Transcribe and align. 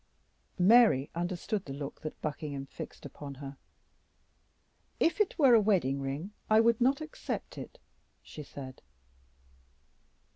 Mary 0.57 1.11
understood 1.13 1.65
the 1.65 1.73
look 1.75 2.01
that 2.01 2.19
Buckingham 2.23 2.65
fixed 2.65 3.05
upon 3.05 3.35
her. 3.35 3.57
"If 4.99 5.21
it 5.21 5.37
were 5.37 5.53
a 5.53 5.61
wedding 5.61 6.01
ring, 6.01 6.31
I 6.49 6.59
would 6.59 6.81
not 6.81 7.01
accept 7.01 7.55
it," 7.55 7.77
she 8.23 8.41
said. 8.41 8.81